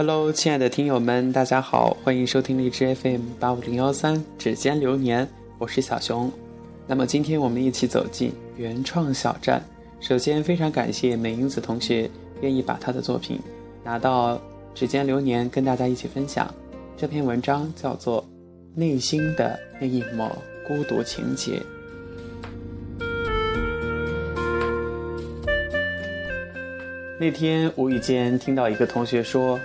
[0.00, 6.32] Hello，亲爱的听友们，大家好，欢迎收听荔枝 FM 八五零幺三指尖流年，我是小熊。
[6.86, 9.62] 那么今天我们一起走进原创小站。
[10.00, 13.38] 首先非常感谢美英子同学愿意把她的作品
[13.84, 14.40] 拿到
[14.74, 16.50] 指尖流年跟大家一起分享。
[16.96, 18.22] 这篇文章叫做
[18.74, 20.34] 《内心的那一抹
[20.66, 21.58] 孤独情结》。
[27.18, 29.60] 那天无意间听到一个同学说。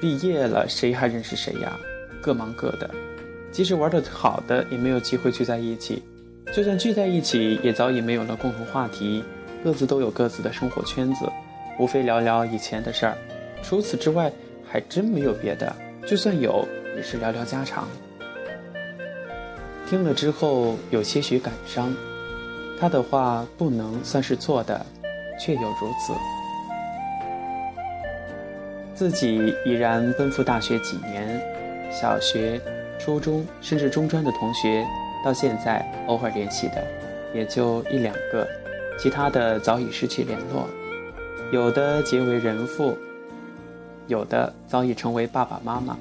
[0.00, 1.78] 毕业了，谁还认识谁呀？
[2.20, 2.90] 各忙各的，
[3.52, 6.02] 即使玩的好的，也没有机会聚在一起；
[6.54, 9.22] 就算聚在一起，也早已没有了共同话题，
[9.62, 11.26] 各自都有各自的生活圈子，
[11.78, 13.16] 无非聊聊以前的事儿。
[13.62, 14.32] 除此之外，
[14.66, 15.74] 还真没有别的。
[16.06, 17.88] 就算有，也是聊聊家常。
[19.86, 21.94] 听了之后，有些许感伤。
[22.78, 24.84] 他的话不能算是错的，
[25.38, 26.12] 却又如此。
[28.94, 31.40] 自己已然奔赴大学几年，
[31.90, 32.60] 小学、
[32.98, 34.86] 初中甚至中专的同学，
[35.24, 36.82] 到现在偶尔联系的
[37.34, 38.46] 也就一两个，
[38.96, 40.68] 其他的早已失去联络。
[41.52, 42.96] 有的结为人父，
[44.06, 45.98] 有的早已成为爸爸妈妈，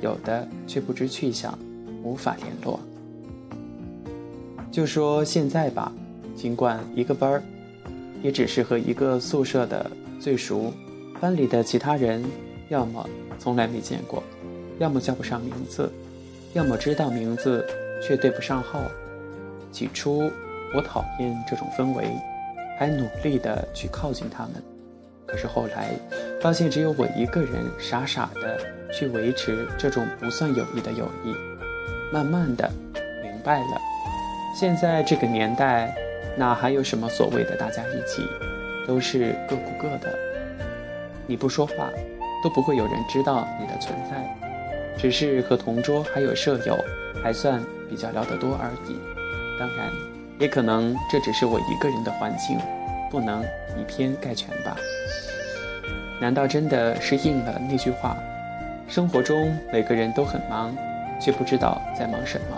[0.00, 1.56] 有的却不知去向，
[2.02, 2.80] 无法联络。
[4.72, 5.92] 就说现在吧，
[6.34, 7.42] 尽管一个班儿，
[8.22, 9.88] 也只是和一个宿舍的
[10.18, 10.72] 最熟。
[11.20, 12.22] 班里的其他人，
[12.68, 14.22] 要么从来没见过，
[14.78, 15.90] 要么叫不上名字，
[16.52, 17.66] 要么知道名字
[18.02, 18.82] 却对不上号。
[19.72, 20.30] 起初
[20.74, 22.04] 我讨厌这种氛围，
[22.78, 24.62] 还努力的去靠近他们。
[25.26, 25.90] 可是后来
[26.40, 28.60] 发现只有我一个人傻傻的
[28.92, 31.34] 去维持这种不算友谊的友谊。
[32.12, 32.70] 慢慢的
[33.22, 33.80] 明白了，
[34.54, 35.92] 现在这个年代，
[36.36, 38.22] 哪还有什么所谓的大家一起，
[38.86, 40.33] 都是各顾各的。
[41.26, 41.90] 你不说话，
[42.42, 44.36] 都不会有人知道你的存在，
[44.98, 46.78] 只是和同桌还有舍友
[47.22, 48.98] 还算比较聊得多而已。
[49.58, 49.90] 当然，
[50.38, 52.58] 也可能这只是我一个人的环境，
[53.10, 53.42] 不能
[53.78, 54.76] 以偏概全吧。
[56.20, 58.16] 难道真的是应了那句话：
[58.86, 60.76] 生活中每个人都很忙，
[61.20, 62.56] 却不知道在忙什么，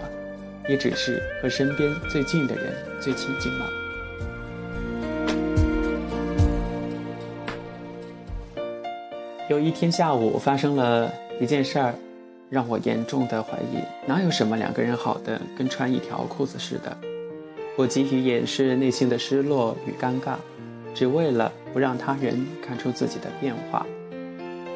[0.68, 3.66] 也只是和身边最近的人最亲近吗？
[9.56, 11.94] 有一天下午发生了一件事儿，
[12.50, 16.94] 让我严重的怀疑哪有什么两个人好的跟穿一条裤子似的。
[17.74, 20.34] 我急于掩饰内心的失落与尴尬，
[20.94, 23.86] 只为了不让他人看出自己的变化。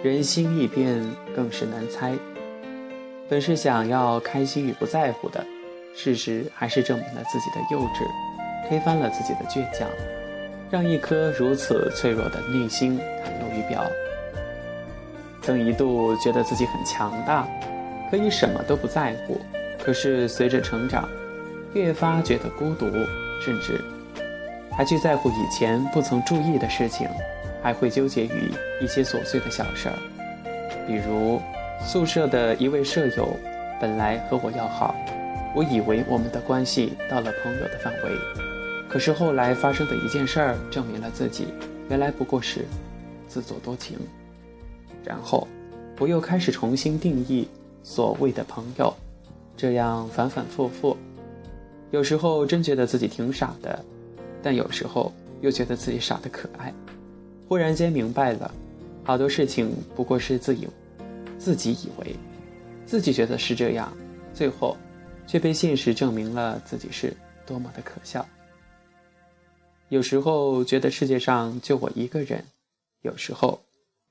[0.02, 0.98] 人心易变，
[1.36, 2.14] 更是难猜。
[3.28, 5.44] 本是想要开心与不在乎的，
[5.94, 9.86] 事实还是证明了自己的幼稚，推翻了自己的倔强，
[10.70, 13.84] 让一颗如此脆弱的内心袒露于表。
[15.50, 17.44] 曾一度觉得自己很强大，
[18.08, 19.40] 可以什么都不在乎。
[19.84, 21.08] 可是随着成长，
[21.74, 22.86] 越发觉得孤独，
[23.44, 23.82] 甚至
[24.70, 27.08] 还去在乎以前不曾注意的事情，
[27.60, 29.98] 还会纠结于一些琐碎的小事儿。
[30.86, 31.42] 比如
[31.84, 33.36] 宿舍的一位舍友，
[33.80, 34.94] 本来和我要好，
[35.52, 38.10] 我以为我们的关系到了朋友的范围。
[38.88, 41.48] 可是后来发生的一件事儿，证明了自己
[41.88, 42.64] 原来不过是
[43.26, 43.98] 自作多情。
[45.04, 45.46] 然后，
[45.98, 47.48] 我又开始重新定义
[47.82, 48.94] 所谓的朋友，
[49.56, 50.96] 这样反反复复。
[51.90, 53.84] 有时候真觉得自己挺傻的，
[54.42, 56.72] 但有时候又觉得自己傻的可爱。
[57.48, 58.52] 忽然间明白了，
[59.02, 60.68] 好多事情不过是自以
[61.38, 62.14] 自己以为，
[62.86, 63.92] 自己觉得是这样，
[64.32, 64.76] 最后
[65.26, 67.12] 却被现实证明了自己是
[67.44, 68.24] 多么的可笑。
[69.88, 72.44] 有时候觉得世界上就我一个人，
[73.02, 73.60] 有时候。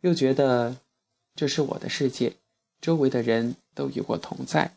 [0.02, 0.78] 又觉得
[1.36, 2.34] 这是我的世界，
[2.80, 4.72] 周围的人都与我同在。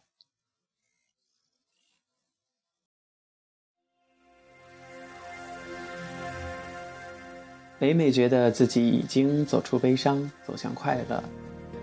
[7.78, 11.22] 每每觉得自己已经走出悲伤，走向快乐，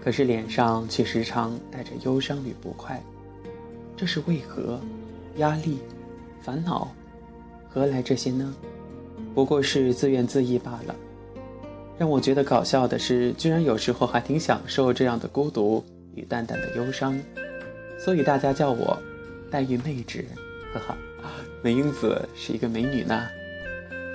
[0.02, 3.02] 可是脸上却时常带着忧伤与不快，
[3.98, 4.80] 这是为何？
[5.36, 5.80] 压力、
[6.42, 6.94] 烦恼，
[7.70, 8.54] 何来这些呢？
[9.34, 10.96] 不过是自怨自艾罢了。
[12.00, 15.84] 让我觉得搞笑的是，居然有时候还挺享受这样的孤独
[16.16, 17.20] 与淡淡的忧伤，
[18.00, 18.98] 所以大家叫我
[19.52, 20.26] 黛玉妹纸，
[20.74, 20.96] 呵呵，
[21.62, 23.28] 美英子是一个美女呢。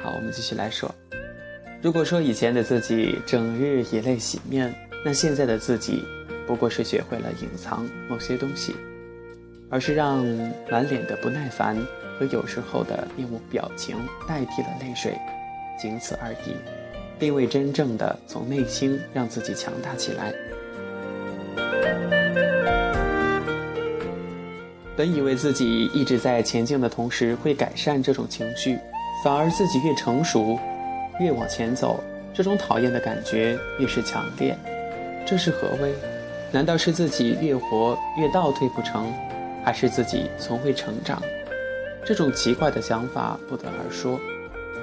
[0.03, 0.91] 好，我们继续来说，
[1.83, 6.03] 如果说以前的自己整日以泪洗面，那现在的自己
[6.47, 8.75] 不过是学会了隐藏某些东西，
[9.69, 10.25] 而是让
[10.71, 11.77] 满脸的不耐烦
[12.19, 13.95] 和有时候的面无表情
[14.27, 15.15] 代替了泪水，
[15.79, 16.57] 仅此而已。
[17.19, 20.33] 并未真正的从内心让自己强大起来。
[24.97, 28.79] 本以为自己一直在前进的同时会改善这种情绪
[29.25, 30.59] 反而自己越成熟
[31.19, 32.03] 越往前走
[32.33, 34.57] 这种讨厌的感觉越是强烈。
[35.27, 35.93] 这是何为
[36.53, 39.13] 难道是自己越活越倒退不成？
[39.65, 41.21] 还是自己从未成长？
[42.05, 44.21] 这种奇怪的想法不得而说。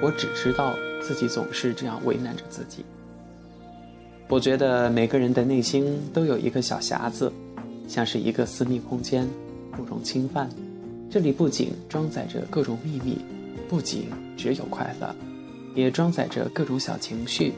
[0.02, 2.84] 我只知道自己总是这样为难着自己。
[4.28, 7.32] 我觉得每个人的内心都有一个小匣子，
[7.86, 9.28] 像是一个私密空间，
[9.70, 10.50] 不容侵犯。
[11.08, 13.18] 这里不仅装载着各种秘密，
[13.68, 15.14] 不仅只有快乐，
[15.76, 17.52] 也装载着各种小情绪，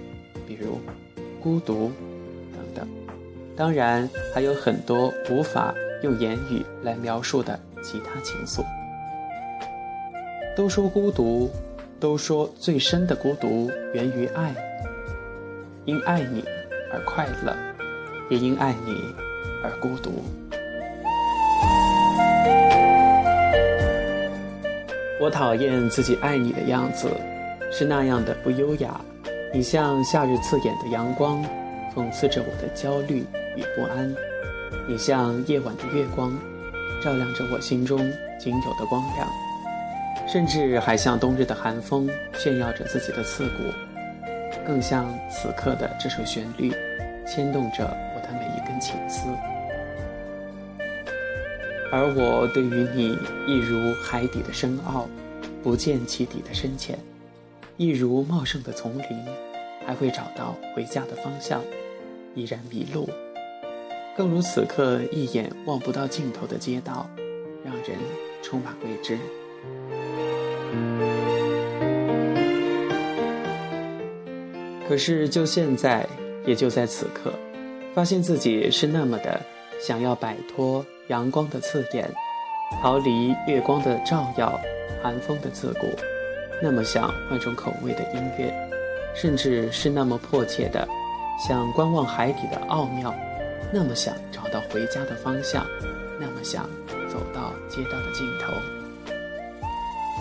[0.47, 0.79] 比如
[1.41, 1.91] 孤独
[2.53, 2.89] 等等。
[3.57, 8.63] 当然，还有很多无法用言语来描述的其他情愫。
[10.55, 11.49] 都说孤独。
[12.01, 14.55] 都说最深的孤独源于爱，
[15.85, 16.45] 因爱你
[16.93, 17.57] 而快乐，
[18.29, 19.03] 也因爱你
[19.63, 20.23] 而孤独。
[25.21, 27.09] 我讨厌自己爱你的样子，
[27.73, 29.01] 是那样的不优雅。
[29.55, 31.43] 你像夏日刺眼的阳光，
[31.95, 33.25] 讽刺着我的焦虑
[33.57, 34.13] 与不安；
[34.87, 36.37] 你像夜晚的月光，
[37.03, 37.99] 照亮着我心中
[38.39, 39.44] 仅有的光亮。
[40.27, 43.73] 甚至还像冬日的寒风，炫耀着自己的刺骨；
[44.67, 46.73] 更像此刻的这首旋律，
[47.27, 47.85] 牵动着
[48.15, 49.29] 我的每一根情丝。
[51.93, 53.17] 而我对于你，
[53.47, 55.07] 一如海底的深奥，
[55.63, 56.97] 不见其底的深浅；
[57.77, 59.25] 一如茂盛的丛林，
[59.87, 61.63] 还会找到回家的方向，
[62.35, 63.09] 依然迷路；
[64.17, 67.09] 更如此刻一眼望不到尽头的街道，
[67.65, 67.97] 让人
[68.43, 69.17] 充满未知。
[74.87, 76.07] 可是，就现在，
[76.47, 77.33] 也就在此刻，
[77.95, 79.41] 发现自己是那么的
[79.81, 82.09] 想要摆脱阳光的刺眼，
[82.81, 84.61] 逃离月光的照耀，
[85.03, 85.87] 寒风的刺骨，
[86.63, 88.55] 那么想换种口味的音乐，
[89.17, 90.87] 甚至是那么迫切的
[91.49, 93.13] 想观望海底的奥妙，
[93.73, 95.67] 那么想找到回家的方向，
[96.21, 96.69] 那么想
[97.11, 98.84] 走到街道的尽头。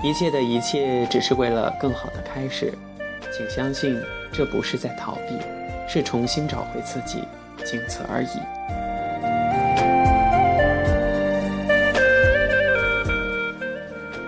[0.03, 2.73] 一切的一切，只是为了更好的开始，
[3.31, 3.97] 请相信。
[4.35, 5.37] 这不是在逃避，
[5.87, 7.19] 是重新找回自己，
[7.63, 8.27] 仅此而已。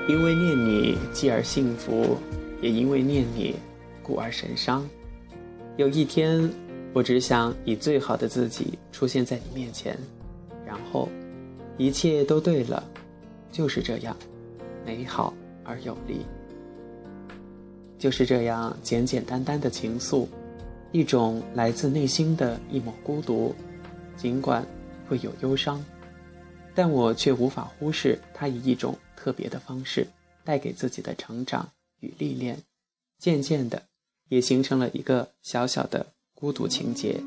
[0.08, 2.18] 因为念你，继而幸福；
[2.62, 3.56] 也因为念你，
[4.04, 4.88] 故而神伤。
[5.76, 6.48] 有一天，
[6.94, 9.98] 我只想以最好的自己出现在你面前，
[10.68, 11.10] 然后，
[11.78, 12.82] 一切都对了，
[13.52, 14.16] 就是这样，
[14.86, 15.34] 美好
[15.66, 16.26] 而有力。
[17.98, 20.28] 就是这样简简单单的情愫，
[20.92, 23.56] 一种来自内心的一抹孤独，
[24.16, 24.66] 尽管
[25.08, 25.84] 会有忧伤，
[26.74, 30.06] 但我却无法忽视它以一种特别的方式
[30.44, 31.68] 带给自己的成长
[32.02, 32.58] 与历练，
[33.18, 33.82] 渐渐的
[34.30, 37.20] 也形成了一个小小的孤独情节，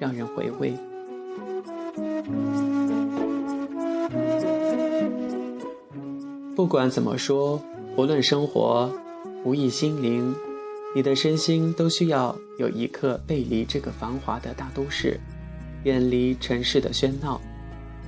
[0.00, 0.74] 让人回味。
[6.62, 7.60] 不管怎么说，
[7.96, 8.88] 无论生活。
[9.44, 10.32] 无意心灵，
[10.94, 15.18] 你的身心都需要有一刻背离这个繁华的大都市，
[15.82, 17.40] 远离尘世的喧闹，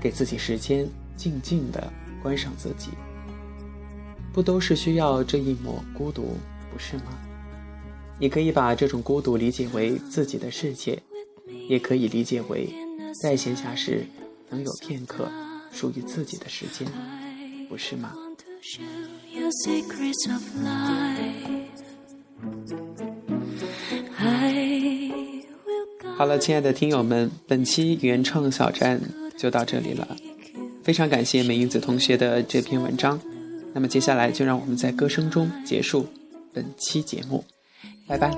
[0.01, 1.93] 给自己时间，静静的
[2.23, 2.91] 观赏自己。
[4.33, 6.37] 不都是需要这一抹孤独，
[6.73, 7.07] 不是吗？
[8.21, 11.03] 你可以把这种孤独理解为自己的世界，
[11.69, 12.73] 也可以理解为
[13.21, 14.07] 在闲暇时
[14.49, 15.29] 能有片刻
[15.73, 16.87] 属于自己的时间，
[17.69, 18.13] 不是吗？
[26.17, 29.01] 好了，亲爱的听友们，本期原创小站
[29.37, 30.17] 就到这里了。
[30.83, 33.21] 非常感谢美英子同学的这篇文章。
[33.73, 36.07] 那么接下来就让我们在歌声中结束
[36.53, 37.45] 本期节目，
[38.07, 38.31] 拜拜。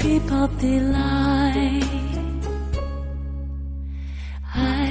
[0.00, 1.84] Trip of delight.
[4.54, 4.86] I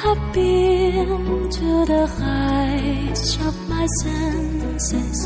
[0.00, 5.18] have been to the heights of my senses,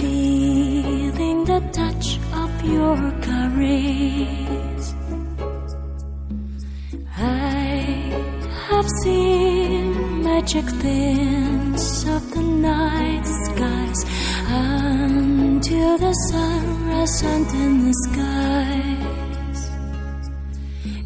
[0.00, 4.94] feeling the touch of your caress.
[7.16, 7.70] I
[8.68, 14.00] have seen magic things of the night skies
[14.52, 19.60] until the sunrise shines in the skies.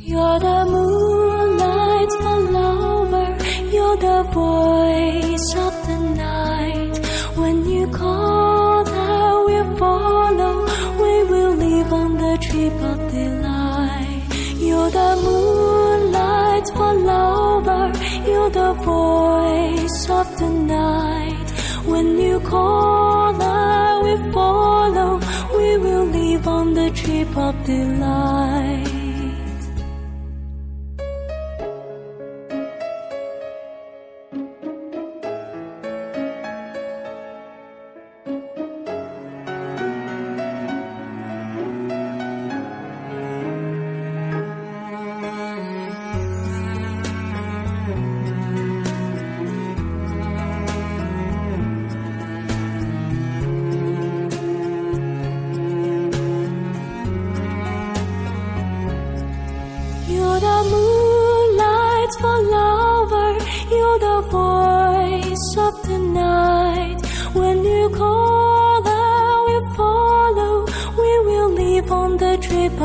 [0.00, 2.12] You're the moonlight
[2.56, 3.28] lover
[3.74, 6.96] You're the voice of the night.
[7.36, 10.54] When you call out, we follow.
[11.02, 14.24] We will live on the trip of delight.
[14.56, 16.68] You're the moonlight
[17.10, 17.92] lover
[18.26, 21.43] You're the voice of the night.
[21.86, 25.20] When you call, I will follow.
[25.56, 28.93] We will live on the trip of delight.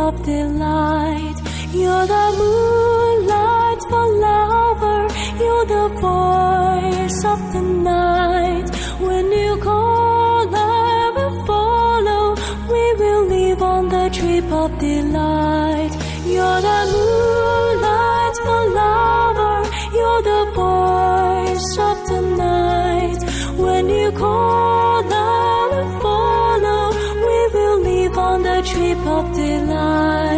[0.10, 1.38] Of delight.
[1.72, 5.02] You're the moonlight for lover.
[5.44, 8.68] You're the voice of the night.
[9.08, 12.26] When you call, I will follow.
[12.74, 15.94] We will live on the trip of delight.
[16.34, 19.58] You're the moonlight for lover.
[19.98, 22.79] You're the voice of the night.
[23.90, 26.84] You call, I will follow.
[27.26, 30.29] We will live on the trip of delight.